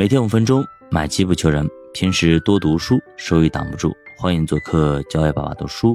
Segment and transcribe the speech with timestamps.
[0.00, 1.68] 每天五分钟，买机不求人。
[1.92, 3.94] 平时多读书，收益挡不住。
[4.18, 5.94] 欢迎做客教外爸爸读书。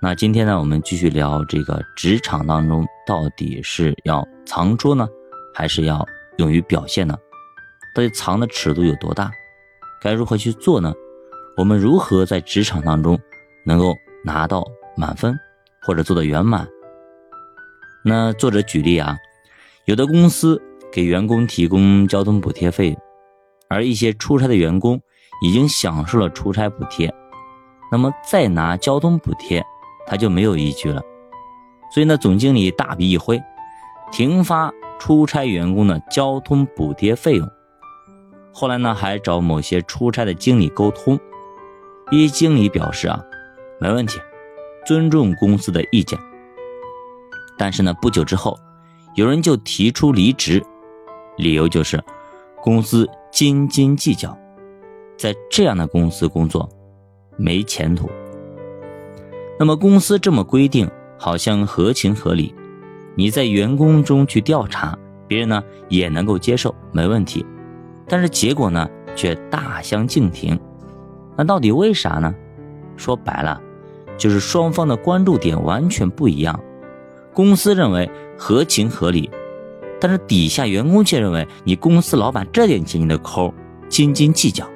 [0.00, 5.08] 那今天呢，我们继续聊这个职场当中到底是要藏拙呢，
[5.52, 7.18] 还是要勇于表现呢？
[7.96, 9.28] 到底藏的尺度有多大？
[10.00, 10.94] 该如何去做呢？
[11.56, 13.18] 我们如何在职场当中
[13.64, 13.92] 能够
[14.24, 14.64] 拿到
[14.96, 15.36] 满分，
[15.82, 16.64] 或者做到圆满？
[18.04, 19.16] 那作者举例啊，
[19.86, 20.62] 有的公司
[20.92, 22.96] 给员工提供交通补贴费，
[23.68, 25.00] 而一些出差的员工
[25.42, 27.12] 已经享受了出差补贴，
[27.90, 29.64] 那么再拿交通补贴，
[30.06, 31.02] 他就没有依据了。
[31.92, 33.42] 所以呢，总经理大笔一挥，
[34.10, 37.48] 停发出差员工的交通补贴费用。
[38.52, 41.18] 后来呢，还找某些出差的经理沟通，
[42.10, 43.20] 一经理表示啊，
[43.78, 44.18] 没问题，
[44.86, 46.18] 尊重公司的意见。
[47.58, 48.58] 但是呢，不久之后，
[49.14, 50.64] 有人就提出离职，
[51.36, 52.02] 理由就是
[52.62, 54.34] 公司斤斤计较，
[55.18, 56.66] 在这样的公司工作
[57.36, 58.08] 没前途。
[59.58, 62.54] 那么公司这么规定，好像合情合理，
[63.14, 67.44] 你在员工中去调查，别人呢也能够接受，没问题。
[68.08, 70.58] 但是结果呢，却大相径庭。
[71.36, 72.34] 那到底为啥呢？
[72.96, 73.60] 说白了，
[74.16, 76.58] 就是双方的关注点完全不一样。
[77.34, 79.28] 公司认为合情合理，
[80.00, 83.52] 但是底下员工却认为你公司老板这点钱你都抠，
[83.88, 84.68] 斤斤计较，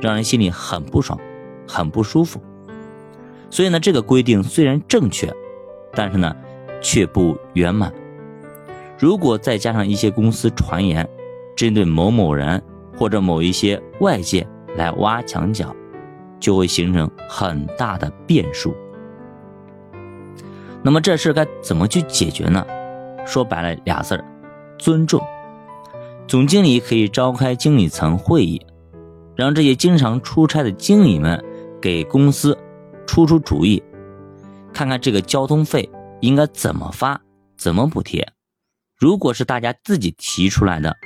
[0.00, 1.18] 让人心里很不爽，
[1.66, 2.40] 很不舒服。
[3.50, 5.32] 所以呢，这个规定虽然正确，
[5.92, 6.34] 但是呢，
[6.80, 7.92] 却不圆满。
[8.98, 11.08] 如果再加上一些公司传言，
[11.56, 12.62] 针对某某人
[12.96, 14.46] 或者某一些外界
[14.76, 15.74] 来挖墙脚，
[16.38, 18.74] 就会形成很大的变数。
[20.82, 22.64] 那么这事该怎么去解决呢？
[23.26, 24.24] 说白了俩字儿，
[24.78, 25.22] 尊重。
[26.26, 28.60] 总经理可以召开经理层会议，
[29.36, 31.42] 让这些经常出差的经理们
[31.80, 32.56] 给公司
[33.06, 33.82] 出出主意，
[34.72, 35.88] 看看这个交通费
[36.20, 37.20] 应该怎么发，
[37.56, 38.26] 怎么补贴。
[38.98, 40.96] 如果是大家自己提出来的，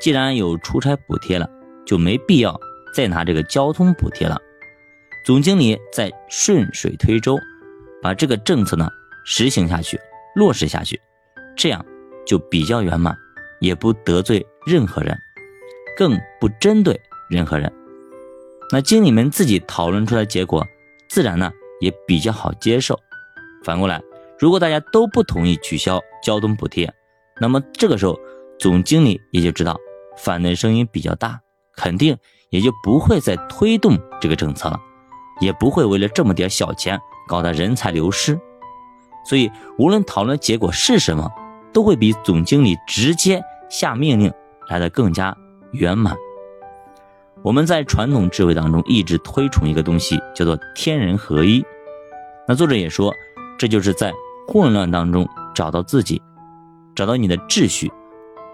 [0.00, 1.48] 既然有出差补贴了，
[1.84, 2.58] 就没必要
[2.94, 4.38] 再拿这个交通补贴了。
[5.24, 7.38] 总经理再顺水推舟，
[8.00, 8.88] 把这个政策呢。
[9.28, 10.00] 实行下去，
[10.36, 11.00] 落实下去，
[11.56, 11.84] 这样
[12.26, 13.16] 就比较圆满，
[13.60, 15.16] 也不得罪任何人，
[15.96, 17.00] 更不针对
[17.30, 17.72] 任何人。
[18.70, 20.64] 那经理们自己讨论出来结果，
[21.08, 21.50] 自然呢
[21.80, 22.98] 也比较好接受。
[23.64, 24.02] 反过来，
[24.38, 26.92] 如果大家都不同意取消交通补贴，
[27.40, 28.18] 那么这个时候
[28.58, 29.76] 总经理也就知道
[30.16, 31.40] 反对声音比较大，
[31.76, 32.16] 肯定
[32.50, 34.78] 也就不会再推动这个政策了，
[35.40, 38.38] 也不会为了这么点小钱搞得人才流失。
[39.24, 41.28] 所以，无论讨论结果是什么，
[41.76, 44.32] 都会比总经理直接下命令
[44.70, 45.36] 来的更加
[45.72, 46.16] 圆满。
[47.42, 51.62] 我们在传统智慧当中一直推崇一个东西，叫做天人合一。
[52.48, 53.12] 那作者也说，
[53.58, 54.10] 这就是在
[54.48, 56.22] 混乱当中找到自己，
[56.94, 57.92] 找到你的秩序。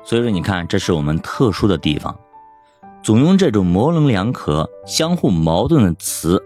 [0.02, 2.18] 所以说，你看，这是我们特殊的地方。
[3.04, 6.42] 总用这种模棱两可、相互矛盾的词，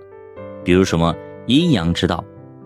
[0.63, 1.15] 比如什么
[1.47, 2.23] 阴阳之道、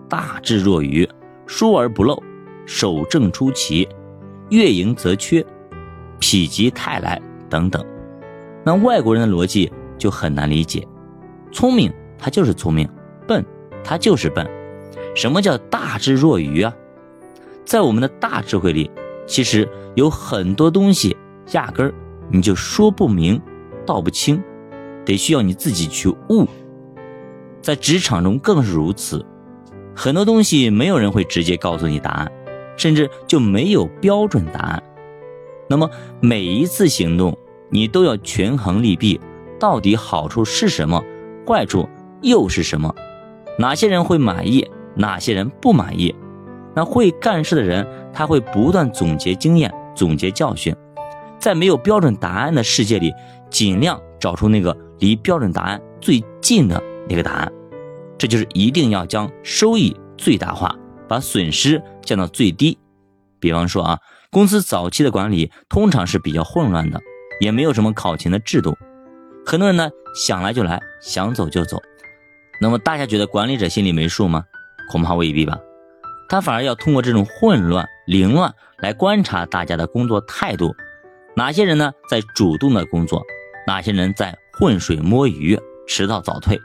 [0.09, 1.09] 大智若愚。
[1.47, 2.21] 疏而不漏，
[2.65, 3.87] 守正出奇，
[4.51, 5.41] 月盈则缺，
[6.19, 7.83] 否极泰来等等。
[8.65, 10.85] 那外国人的逻辑就很难理解。
[11.53, 12.87] 聪明他就是聪明，
[13.25, 13.43] 笨
[13.83, 14.45] 他就是笨。
[15.15, 16.73] 什么叫大智若愚啊？
[17.65, 18.91] 在我们的大智慧里，
[19.25, 21.15] 其实有很多东西
[21.53, 21.93] 压根儿
[22.29, 23.41] 你就说不明
[23.85, 24.43] 道不清，
[25.05, 26.45] 得需要你自己去悟。
[27.61, 29.25] 在职场中更是如此。
[29.95, 32.31] 很多东西没有人会直接告诉你答案，
[32.77, 34.83] 甚至就没有标准答案。
[35.69, 35.89] 那么
[36.19, 37.37] 每一次行动，
[37.69, 39.19] 你都要权衡利弊，
[39.59, 41.03] 到底好处是什么，
[41.47, 41.87] 坏处
[42.21, 42.93] 又是什么？
[43.57, 46.13] 哪些人会满意，哪些人不满意？
[46.73, 50.75] 那会干事的人，他会不断总结经验，总结教训，
[51.37, 53.13] 在没有标准答案的世界里，
[53.49, 57.51] 尽量找出那个离标准答案最近的那个答案。
[58.17, 60.75] 这就是一定要将收益最大化，
[61.11, 62.79] 把损失降到最低。
[63.37, 63.99] 比方说啊，
[64.29, 67.01] 公司早期的管理通常是比较混乱的，
[67.41, 68.77] 也没有什么考勤的制度，
[69.45, 71.77] 很多人呢想来就来，想走就走。
[72.61, 74.45] 那么大家觉得管理者心里没数吗？
[74.89, 75.59] 恐怕未必吧。
[76.29, 80.73] 他反而要通过这种混乱、凌乱来观察大家的工作态度，
[81.35, 83.21] 哪些人呢在主动的工作，
[83.67, 85.59] 哪些人在浑水摸鱼、
[85.89, 86.57] 迟到早退。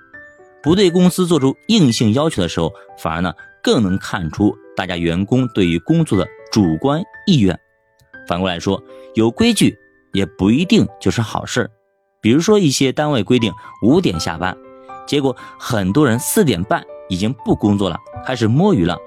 [0.66, 3.32] 不对公司做出硬性要求的时候，反而呢
[3.62, 7.56] 更能看出大家员工对于工作的主观意愿。
[8.26, 8.82] 反过来说，
[9.14, 9.78] 有规矩
[10.12, 11.70] 也不一定就是好事
[12.20, 14.56] 比如说一些单位规定五点下班，
[15.06, 17.96] 结果很多人四点半已经不工作了，
[18.26, 18.98] 开始摸鱼了，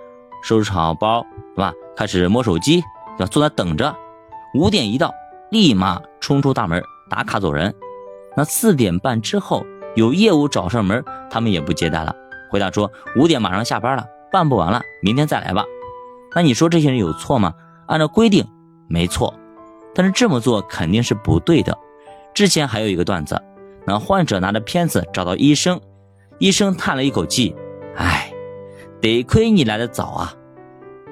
[0.41, 1.25] 收拾好包，
[1.57, 1.73] 对吧？
[1.94, 2.79] 开始摸手机，
[3.17, 3.25] 对吧？
[3.25, 3.94] 坐那等着。
[4.56, 5.13] 五点一到，
[5.51, 7.75] 立马冲出大门打卡走人。
[8.38, 9.65] 那四点半之后
[9.99, 12.15] 有业务找上门，他们也不接待了，
[12.49, 15.65] 回答说五点马上下班了，办不完了，明天再来吧。
[16.33, 17.53] 那你说这些人有错吗？
[17.85, 18.47] 按照规定
[18.87, 19.33] 没错，
[19.93, 21.77] 但是这么做肯定是不对的。
[22.33, 23.41] 之前还有一个段子，
[23.85, 25.77] 那患者拿着片子找到医生，
[26.37, 27.53] 医生叹了一口气，
[27.97, 28.31] 唉，
[29.01, 30.33] 得亏你来的早啊，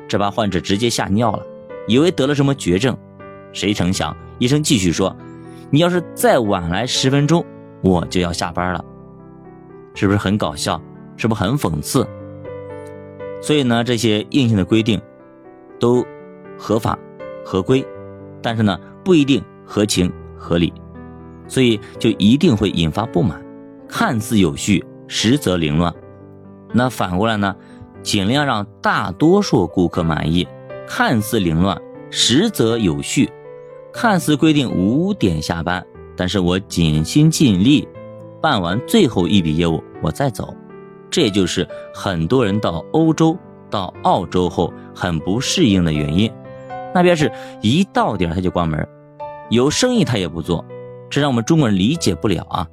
[0.08, 1.46] 这把患者直接吓尿了，
[1.90, 2.98] 以为得了什么绝症。
[3.52, 5.14] 谁成想，医生继续说，
[5.72, 7.46] 你要是再晚来十分钟，
[7.82, 8.86] 我就要下班了，
[9.94, 10.82] 是不是很搞笑？
[11.16, 12.08] 是不是很讽刺？
[13.42, 15.02] 所以呢，这些硬性的规定。
[15.80, 16.04] 都
[16.58, 16.98] 合法
[17.46, 17.86] 合规，
[18.42, 20.74] 但是呢不一定合情合理，
[21.48, 23.40] 所以就一定会引发不满。
[23.88, 25.94] 看似有序，实则凌乱。
[26.74, 27.56] 那反过来呢，
[28.02, 30.48] 尽量让大多数顾客满意。
[30.88, 33.30] 看似凌乱，实则有序。
[33.94, 35.86] 看似规定五点下班，
[36.18, 37.88] 但是我尽心尽力
[38.42, 40.54] 办完最后一笔业务，我再走。
[41.10, 43.38] 这也就是很多人到欧洲。
[43.70, 46.32] 到澳洲后很不适应的原因，
[46.96, 47.30] 那边是
[47.62, 48.88] 一到点他就关门，
[49.50, 50.64] 有生意他也不做，
[51.10, 52.66] 这让我们中国人理解不了啊。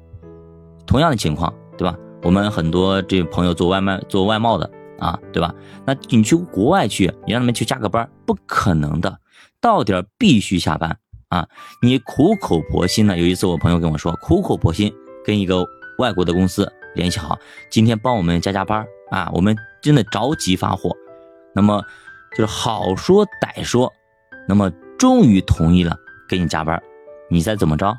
[0.85, 1.97] 同样的情况，对吧？
[2.23, 5.53] 我们很多这朋友做外卖、做外贸的啊，对吧？
[5.85, 9.19] 那你去国外去，你让他们去加个班，不可能的，
[9.59, 10.97] 到点必须下班
[11.29, 11.47] 啊。
[11.81, 14.93] 你苦口婆心的，有一次我朋友跟我说，苦口婆心
[15.23, 15.65] 跟一个
[15.99, 17.37] 外国的公司联系好，
[17.69, 19.55] 今天帮我们加加班啊，我们。
[19.81, 20.97] 真的着急发货，
[21.53, 21.79] 那么
[22.31, 23.93] 就是好说歹说，
[24.47, 25.95] 那么终于同意了
[26.27, 26.81] 给你加班，
[27.29, 27.95] 你再怎么着？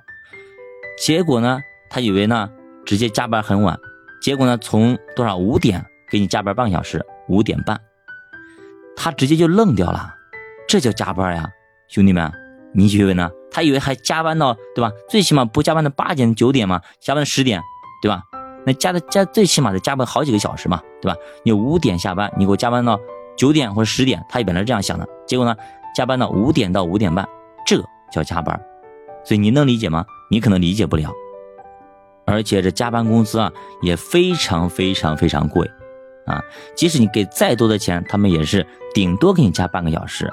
[0.99, 2.51] 结果呢，他以为呢
[2.85, 3.79] 直接加班很晚，
[4.21, 7.81] 结果呢从多少五点给你加班半小时，五点半，
[8.97, 10.13] 他直接就愣掉了，
[10.67, 11.49] 这叫加班呀，
[11.87, 12.29] 兄弟们，
[12.77, 13.31] 你以为呢？
[13.51, 14.93] 他以为还加班到对吧？
[15.09, 16.81] 最起码不加班到八点九点吗？
[17.01, 17.61] 加班到十点，
[18.03, 18.23] 对吧？
[18.67, 21.17] 那加的加最起码得加班好几个小时嘛，对吧？
[21.43, 23.01] 你五点下班，你给我加班到
[23.37, 25.57] 九点或者十点，他本来是这样想的，结果呢，
[25.95, 27.27] 加班到五点到五点半，
[27.67, 27.83] 这
[28.13, 28.61] 叫加班。
[29.25, 30.05] 所以你能理解吗？
[30.31, 31.11] 你可能理解不了。
[32.27, 33.51] 而且这加班工资啊
[33.83, 35.71] 也非常非常非常贵
[36.27, 36.43] 啊，
[36.77, 40.29] 即使你给再多的钱，他们也是顶多给你加半个小时，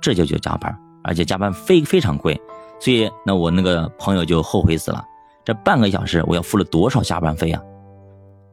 [0.00, 0.74] 这就叫加班，
[1.04, 2.40] 而且加班非非常贵。
[2.80, 5.02] 所以那我那个朋友就后悔死了，
[5.44, 7.62] 这半个小时我要付了多少加班费啊？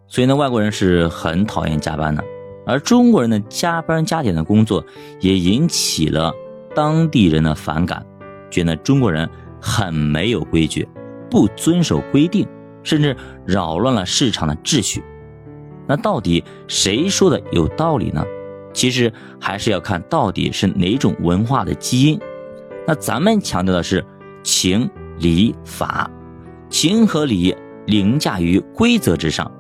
[0.07, 2.23] 所以呢，外国人是很讨厌加班的，
[2.65, 4.85] 而中国人的加班加点的工作
[5.19, 6.31] 也引起了
[6.75, 8.05] 当地人的反感，
[8.49, 9.27] 觉得中国人
[9.59, 10.87] 很没有规矩，
[11.29, 12.47] 不遵守规定，
[12.83, 13.15] 甚至
[13.45, 15.03] 扰乱了市场的秩序。
[15.87, 18.23] 那到底谁说的有道理呢？
[18.73, 22.17] 其实还是要看到底是哪种文化的基因。
[22.87, 24.03] 那咱们强调的是
[24.43, 24.89] 情
[25.19, 26.09] 理法，
[26.69, 27.55] 情和理
[27.85, 29.51] 凌驾于规则之上。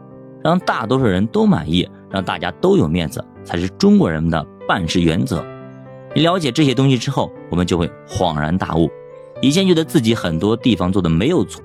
[0.43, 5.45] 让大多数人都满意，让大家都有面子，才是中国人们的办事原则。
[6.15, 8.89] 你了解这些东西之后，我们就会恍然大悟。
[9.39, 11.61] 以前觉得自己很多地方做的没有错，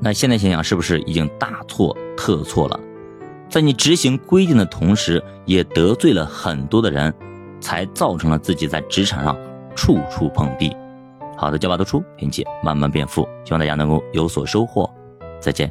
[0.00, 2.80] 那现在想想，是不是已经大错特错了？
[3.48, 7.14] 在你执行规定的同时，也得罪了很多的人，
[7.60, 9.36] 才造成了自己在职场上
[9.76, 10.76] 处处碰壁。
[11.36, 14.90] 好的，教法读出，并且慢慢变富，希望大家能够有所收获。
[15.38, 15.70] 再见。